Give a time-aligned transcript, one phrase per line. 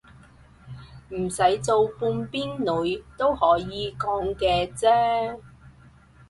[1.09, 5.37] 唔使做半邊女都可以講嘅啫